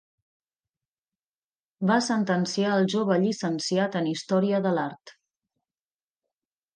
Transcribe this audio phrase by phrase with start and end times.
[1.91, 5.13] Va sentenciar el jove llicenciat en Història de l'Art—.